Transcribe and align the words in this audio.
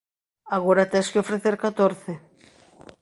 Agora 0.57 0.89
tes 0.91 1.07
que 1.11 1.21
ofrecer 1.23 1.55
catorce. 1.65 2.13